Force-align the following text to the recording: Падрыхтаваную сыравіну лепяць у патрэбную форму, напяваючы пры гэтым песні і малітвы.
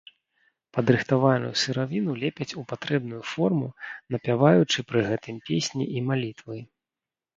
Падрыхтаваную 0.75 1.51
сыравіну 1.63 2.15
лепяць 2.23 2.49
у 2.61 2.65
патрэбную 2.73 3.21
форму, 3.33 3.67
напяваючы 4.15 4.79
пры 4.93 5.01
гэтым 5.11 5.35
песні 5.51 5.83
і 5.99 6.05
малітвы. 6.11 6.57